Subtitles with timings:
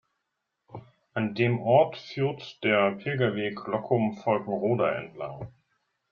[1.13, 5.53] An dem Ort fürth der Pilgerweg Loccum–Volkenroda entlang.